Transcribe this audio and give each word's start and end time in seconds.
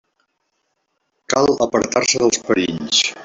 Cal 1.33 1.51
apartar-se 1.67 2.25
dels 2.25 2.43
perills. 2.49 3.05